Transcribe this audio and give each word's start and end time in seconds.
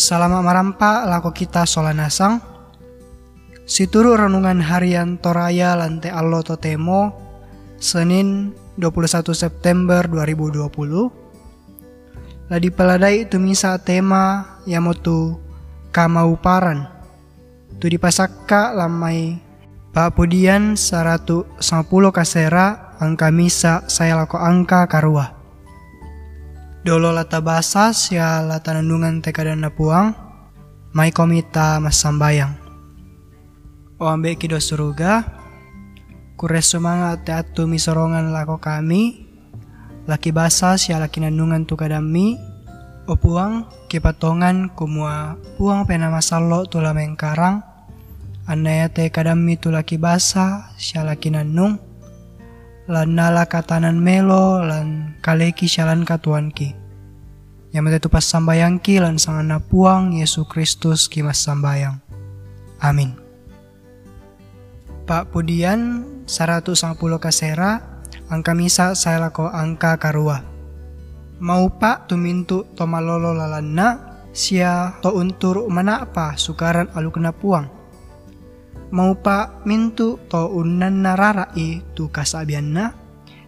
Selamat 0.00 0.40
marampa 0.40 1.04
lako 1.04 1.36
kita 1.36 1.68
solanasang. 1.68 2.40
Situru 3.68 4.16
renungan 4.16 4.64
harian 4.64 5.20
Toraya 5.20 5.76
Lante 5.76 6.08
Allo 6.08 6.40
Totemo 6.40 7.12
Senin 7.76 8.56
21 8.80 9.28
September 9.36 10.08
2020 10.08 12.48
Ladi 12.48 12.68
peladai 12.72 13.28
tumisa 13.28 13.76
tema 13.76 14.56
yamotu 14.64 15.36
kamauparan. 15.92 16.88
Tu 17.76 17.92
dipasakka 17.92 18.72
lamai 18.72 19.36
Pak 19.92 20.16
Pudian 20.16 20.80
110 20.80 21.60
kasera 22.08 22.96
angka 22.96 23.28
misa 23.28 23.84
saya 23.84 24.16
lako 24.16 24.40
angka 24.40 24.88
karua 24.88 25.39
Dolo 26.80 27.12
lata 27.12 27.44
basas 27.44 28.08
ya 28.08 28.40
lata 28.40 28.72
nandungan 28.72 29.20
teka 29.20 29.44
dan 29.44 29.68
puang 29.68 30.16
Mai 30.96 31.12
komita 31.12 31.76
mas 31.76 32.00
sambayang 32.00 32.56
O 34.00 34.08
ambe 34.08 34.32
kido 34.40 34.56
suruga 34.56 35.28
Kures 36.40 36.72
semangat 36.72 37.28
teatu 37.28 37.68
misorongan 37.68 38.32
lako 38.32 38.64
kami 38.64 39.28
Laki 40.08 40.32
basas 40.32 40.88
ya 40.88 40.96
laki 40.96 41.20
nandungan 41.20 41.68
tu 41.68 41.76
kadami 41.76 42.40
O 43.04 43.12
puang 43.20 43.68
kipatongan 43.92 44.72
kumua 44.72 45.36
puang 45.60 45.84
pena 45.84 46.08
masalo 46.08 46.64
tula 46.64 46.96
mengkarang 46.96 47.60
Anaya 48.48 48.88
te 48.88 49.04
kadami 49.12 49.60
tu 49.60 49.68
laki 49.68 50.00
basa 50.00 50.72
ya 50.80 51.04
laki 51.04 51.28
nandung 51.28 51.90
lan 52.90 53.14
nala 53.14 53.46
katanan 53.46 54.02
melo 54.02 54.58
lan 54.66 55.14
kaleki 55.22 55.70
syalan 55.70 56.02
katuanki. 56.02 56.79
Yang 57.70 57.82
mete 57.86 57.98
tupas 58.02 58.26
sambayangki 58.26 58.98
lan 58.98 59.18
sangana 59.18 59.62
puang 59.62 60.14
Yesus 60.18 60.46
Kristus 60.50 61.06
kimas 61.06 61.38
sambayang. 61.38 62.02
Amin. 62.82 63.14
Pak 65.06 65.30
Pudian 65.30 66.02
110 66.26 66.98
kasera 67.22 68.02
angka 68.26 68.52
misa 68.54 68.98
saya 68.98 69.30
lako 69.30 69.50
angka 69.50 69.98
karua. 70.02 70.42
Mau 71.40 71.72
pak 71.72 72.10
tumintu 72.10 72.68
to 72.76 72.84
malolo 72.84 73.32
lalanna 73.32 74.10
sia 74.30 74.94
to 75.02 75.10
untur 75.10 75.66
mana 75.66 76.06
apa 76.06 76.38
sukaran 76.38 76.86
alu 76.94 77.10
kena 77.10 77.34
puang 77.34 77.80
mau 78.90 79.14
pa 79.14 79.62
mintu 79.62 80.18
to 80.26 80.50
unnan 80.50 81.06
nararai 81.06 81.82
tu 81.94 82.10
kasabianna 82.10 82.94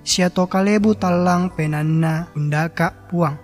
sia 0.07 0.31
to 0.31 0.47
kalebu 0.47 0.95
talang 0.95 1.51
penanna 1.55 2.31
undaka 2.39 2.95
puang 3.11 3.39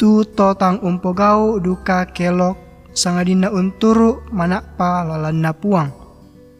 tu 0.00 0.24
to 0.24 0.56
tang 0.56 0.80
umpogau 0.80 1.60
duka 1.60 2.08
kelok. 2.08 2.56
Sangadina 2.96 3.52
unturu 3.52 4.24
manakpa 4.32 5.04
lalanna 5.04 5.52
puang. 5.52 5.92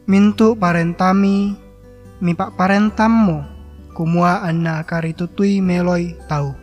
Mintu 0.06 0.54
parentami 0.54 1.56
mipak 2.20 2.54
parentammo 2.54 3.42
kumua 3.96 4.44
anna 4.44 4.84
karitutui 4.84 5.64
meloi 5.64 6.14
tau. 6.28 6.54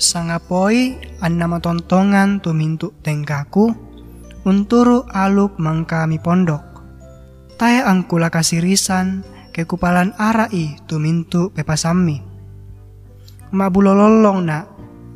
Sangapoi 0.00 0.96
anna 1.20 1.50
matontongan 1.50 2.38
tu 2.38 2.54
mintu 2.54 2.94
tengkaku. 3.02 3.74
Unturu 4.48 5.04
aluk 5.12 5.60
mangkami 5.60 6.16
pondok. 6.16 6.64
Taya 7.60 7.84
angkula 7.84 8.32
kasirisan 8.32 9.20
kekupalan 9.52 10.16
arai 10.16 10.80
tumintu 10.88 11.52
pepasami. 11.52 12.24
Mabulololong 13.52 14.40
na 14.46 14.64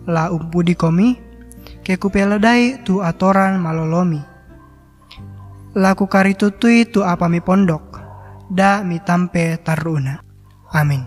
la 0.08 0.28
umpudi 0.32 0.76
komi 0.76 1.16
kekupeladai 1.84 2.84
tu 2.84 3.00
atoran 3.04 3.60
malolomi. 3.60 4.20
Laku 5.74 6.06
karitutui 6.06 6.86
tu 6.86 7.02
apami 7.02 7.42
pondok 7.42 8.00
da 8.48 8.84
mitampe 8.86 9.58
taruna. 9.60 10.22
Amin. 10.70 11.02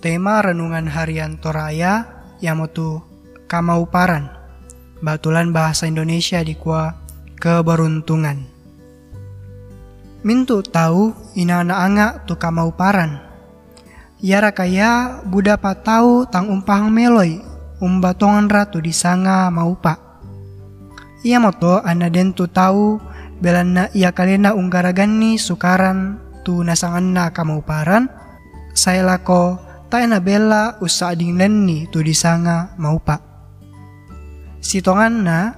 Tema 0.00 0.44
renungan 0.44 0.88
harian 0.88 1.40
Toraya 1.40 2.04
yamotu 2.40 3.00
kamauparan 3.48 4.28
batulan 5.04 5.52
bahasa 5.52 5.84
Indonesia 5.88 6.40
di 6.40 6.56
kuah 6.56 6.96
keberuntungan. 7.36 8.40
Mintu 10.24 10.64
tahu 10.64 11.12
ina 11.36 11.60
na 11.60 11.84
anga 11.84 12.24
tu 12.24 12.40
kamau 12.40 12.72
paran. 12.72 13.20
Yara 14.22 14.54
kaya 14.54 15.22
buda 15.26 15.58
tahu 15.58 16.26
tang 16.30 16.50
umpang 16.50 16.90
meloi 16.90 17.42
umbatongan 17.82 18.46
ratu 18.46 18.78
di 18.78 18.94
sanga 18.94 19.50
mau 19.50 19.74
pak. 19.74 19.98
Ia 21.24 21.40
moto 21.40 21.80
ana 21.82 22.12
den 22.12 22.36
tu 22.36 22.46
tahu 22.46 23.00
belana 23.40 23.90
ia 23.96 24.12
kalena 24.12 24.54
unggaragani 24.54 25.40
sukaran 25.40 26.20
tu 26.46 26.62
nasangan 26.62 27.02
na 27.02 27.24
kamau 27.34 27.64
paran. 27.64 28.06
Saya 28.74 29.06
lako 29.06 29.58
taena 29.90 30.18
bela 30.18 30.78
usa 30.82 31.14
ading 31.14 31.38
lenni 31.38 31.86
tu 31.90 32.02
di 32.02 32.14
sanga 32.14 32.74
mau 32.78 32.98
pak 32.98 33.34
na 35.10 35.54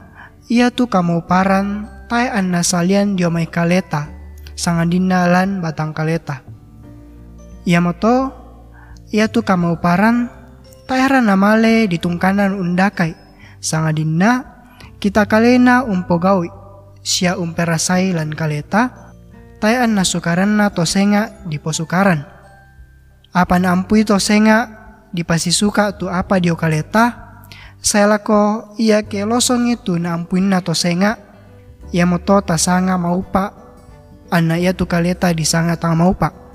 ia 0.50 0.68
tu 0.70 0.86
kamu 0.90 1.24
paran 1.24 1.88
tai 2.10 2.28
anna 2.28 2.60
salian 2.60 3.14
dio 3.16 3.30
mai 3.30 3.46
kaleta 3.46 4.10
sangandina 4.58 5.26
lan 5.30 5.62
batang 5.62 5.94
kaleta. 5.94 6.42
Ia 7.66 7.82
moto 7.82 8.45
ia 9.14 9.30
tu 9.30 9.46
kamu 9.46 9.78
paran 9.78 10.26
tai 10.86 11.02
namale 11.22 11.86
ditungkanan 11.86 12.54
undakai 12.58 13.14
sangadina 13.62 14.56
kita 14.98 15.26
kalena 15.30 15.86
umpogawi 15.86 16.50
sia 17.06 17.38
umperasai 17.38 18.10
lan 18.10 18.34
kaleta 18.34 19.14
tai 19.62 19.78
anna 19.78 20.02
sukaranna 20.02 20.74
tosenga 20.74 21.46
di 21.46 21.58
posukaran. 21.62 22.26
Apa 23.30 23.60
nampui 23.60 24.02
tosenga 24.02 24.72
di 25.12 25.22
pasisuka 25.22 25.94
tu 25.94 26.08
apa 26.08 26.40
dio 26.40 26.56
kaleta? 26.58 27.24
Saya 27.78 28.18
lako 28.18 28.74
ia 28.80 29.04
ke 29.06 29.22
losong 29.22 29.70
itu 29.70 29.94
na 30.00 30.16
ampuin 30.18 30.50
na 30.50 30.64
senga. 30.74 31.20
Ia 31.94 32.02
moto 32.02 32.42
tasanga 32.42 32.98
maupa. 32.98 33.54
Anna 34.32 34.58
ia 34.58 34.74
tu 34.74 34.90
kaleta 34.90 35.30
di 35.30 35.46
sanga 35.46 35.78
tang 35.78 35.94
maupa 35.94 36.45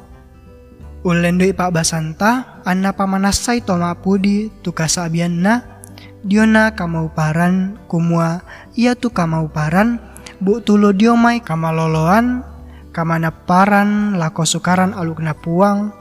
ulendo 1.02 1.46
ipa 1.46 1.74
basanta 1.74 2.62
anna 2.66 2.94
pamanasai 2.94 3.66
to 3.66 3.78
mapudi 3.78 4.54
tu 4.62 4.74
kasabian 4.76 5.42
na 5.42 5.82
diona 6.22 6.78
kamauparan 6.78 7.78
kumua 7.90 8.46
ia 8.78 8.94
tu 8.94 9.10
kamauparan 9.10 9.98
bu 10.38 10.62
tulo 10.62 10.94
diomai 10.94 11.42
kamaloloan 11.42 12.52
kamanaparan 12.92 14.20
lako 14.20 14.44
sukaran 14.44 14.92
aluk 14.94 15.24
na 15.24 15.34
puang. 15.34 15.96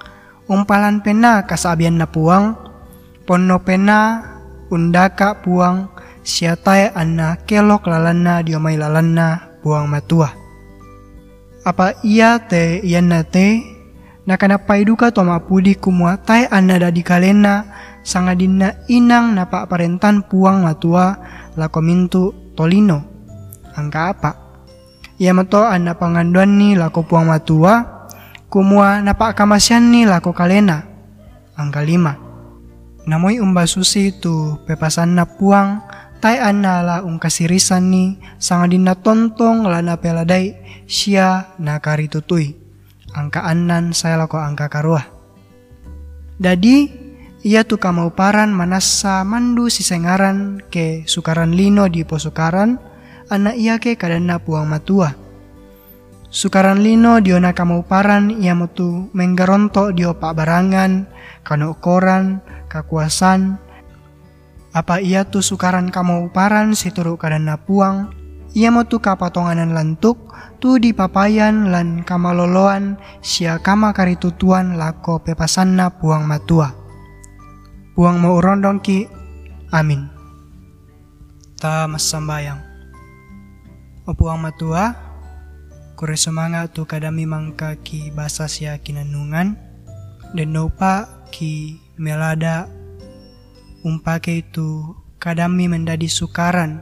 Umpalan 0.51 1.01
pena 1.01 1.47
kasabian 1.47 1.97
na 1.97 2.11
puang. 2.11 2.59
Ponno 3.25 3.63
pena 3.63 4.27
undaka 4.69 5.39
puang. 5.39 5.89
Siatai 6.21 6.93
anna 6.93 7.41
kelok 7.49 7.89
lalanna 7.89 8.45
diomai 8.45 8.77
lalanna 8.77 9.57
puang 9.63 9.89
matua. 9.89 10.35
Apa 11.65 11.97
ia 12.05 12.37
te 12.43 12.83
ianna 12.85 13.25
te 13.25 13.63
nakana 14.31 14.63
paiduka 14.63 15.11
toma 15.11 15.43
pudi 15.43 15.75
kumua 15.75 16.15
tai 16.23 16.47
anna 16.47 16.79
dadi 16.79 17.03
kalena 17.03 17.67
sangadina 18.07 18.79
inang 18.87 19.35
napa 19.35 19.67
parentan 19.67 20.23
puang 20.23 20.63
matua 20.63 21.19
lakomintu 21.59 22.55
tolino. 22.55 23.03
Angka 23.75 24.15
apa? 24.15 24.31
Ia 25.19 25.35
mato 25.35 25.67
anna 25.67 25.99
panganduan 25.99 26.55
ni 26.55 26.79
lako 26.79 27.03
puang 27.03 27.27
matua 27.27 28.07
kumua 28.47 29.03
napa 29.03 29.35
kamasian 29.35 29.91
ni 29.91 30.07
lako 30.07 30.31
kalena. 30.31 30.87
Angka 31.59 31.83
lima 31.83 32.15
Namoy 33.11 33.43
umba 33.43 33.67
susi 33.67 34.15
tu 34.15 34.61
pepasan 34.69 35.19
na 35.19 35.27
puang 35.27 35.83
tay 36.23 36.39
anna 36.39 36.85
la 36.85 36.97
ung 37.03 37.19
kasirisan 37.19 37.91
ni 37.91 38.21
sangadin 38.39 38.87
na 38.87 38.95
tontong 38.95 39.67
la 39.67 39.83
na 39.83 39.99
peladay 39.99 40.55
siya 40.87 41.57
na 41.59 41.83
karitutui. 41.83 42.60
Angka 43.11 43.43
anan 43.43 43.91
saya 43.91 44.15
lako 44.21 44.39
angka 44.39 44.71
karuah. 44.71 45.03
Dadi 46.39 46.87
ia 47.43 47.67
tu 47.67 47.81
kamauparan 47.81 48.53
manasa 48.55 49.27
mandu 49.27 49.67
si 49.67 49.83
sengaran 49.83 50.63
ke 50.71 51.09
sukaran 51.11 51.51
lino 51.57 51.89
di 51.91 52.07
posukaran 52.07 52.79
anak 53.33 53.57
ia 53.59 53.81
ke 53.83 53.99
kadana 53.99 54.39
puang 54.39 54.69
matua. 54.69 55.17
Sukaran 56.31 56.87
lino 56.87 57.19
diona 57.19 57.51
kamauparan 57.51 58.31
ia 58.31 58.55
mutu 58.55 59.11
menggaronto 59.11 59.91
dio 59.91 60.15
pak 60.15 60.39
barangan 60.39 61.11
kano 61.43 61.75
koran 61.83 62.39
kakuasan 62.71 63.59
apa 64.71 65.03
ia 65.03 65.27
tu 65.27 65.43
sukaran 65.43 65.91
kamu 65.91 66.31
paran 66.31 66.79
situru 66.79 67.19
kadana 67.19 67.59
puang 67.59 68.15
ia 68.57 68.71
mau 68.75 68.87
kapatonganan 68.87 69.75
lantuk 69.75 70.31
tu 70.59 70.77
di 70.77 70.91
papayan 70.91 71.71
lan 71.71 72.03
kamaloloan 72.03 72.99
sia 73.23 73.63
kama 73.63 73.95
karitutuan 73.95 74.75
lako 74.79 75.23
pepasanna 75.23 75.91
puang 76.01 76.27
matua 76.27 76.75
puang 77.95 78.19
mau 78.19 78.43
rondong 78.43 78.83
ki 78.83 79.07
amin 79.71 80.21
Ta 81.61 81.85
mas 81.85 82.09
sambayang. 82.09 82.57
Opuang 84.09 84.41
matua, 84.41 84.97
kure 85.93 86.17
semangat 86.17 86.73
tu 86.73 86.89
kadami 86.89 87.29
mangka 87.29 87.77
ki 87.77 88.17
basa 88.17 88.49
sia 88.49 88.81
kinanungan, 88.81 89.61
dan 90.33 90.49
nopa 90.57 91.05
ki 91.29 91.77
melada 92.01 92.65
umpake 93.85 94.41
itu 94.41 94.97
kadami 95.21 95.69
mendadi 95.69 96.09
sukaran 96.09 96.81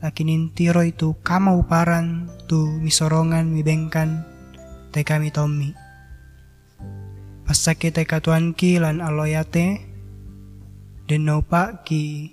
laki 0.00 0.24
nintiro 0.24 0.80
itu 0.80 1.12
kama 1.20 1.52
uparan 1.52 2.32
tu 2.48 2.80
misorongan 2.80 3.52
mibengkan 3.52 4.24
te 4.96 5.04
kami 5.04 5.28
tommi. 5.28 5.76
Pasake 7.44 7.92
te 7.92 8.08
katuan 8.08 8.56
ki 8.56 8.80
lan 8.80 9.04
aloyate 9.04 9.84
den 11.04 11.22
nopa 11.28 11.84
ki 11.84 12.32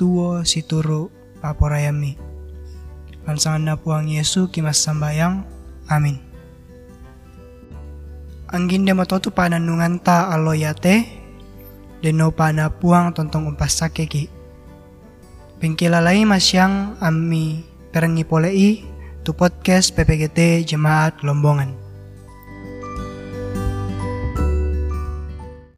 tuo 0.00 0.48
situru 0.48 1.12
paporayami. 1.44 2.16
Lan 3.28 3.36
sangan 3.36 3.76
puang 3.76 4.08
Yesu 4.08 4.48
ki 4.48 4.64
mas 4.64 4.80
sambayang 4.80 5.44
amin. 5.92 6.16
Anggin 8.48 8.88
de 8.88 8.96
matotu 8.96 9.28
pananungan 9.28 10.00
ta 10.00 10.32
aloyate 10.32 11.04
deno 12.00 12.32
pana 12.32 12.72
puang 12.72 13.12
tontong 13.12 13.52
umpas 13.52 13.80
sakeki. 13.80 14.33
Pengkilalai 15.64 16.28
masyang 16.28 16.92
ami 17.00 17.64
perengi 17.88 18.20
polei 18.20 18.84
tu 19.24 19.32
podcast 19.32 19.96
PPGT 19.96 20.60
Jemaat 20.60 21.24
Lombongan. 21.24 21.83